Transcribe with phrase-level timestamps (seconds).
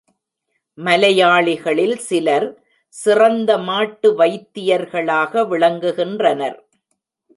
[0.77, 2.47] மலையாளிகளில் சிலர்
[2.95, 6.59] சிறந்த மாட்டு வைத்தியர்களாக விளங்குகின்றனர்.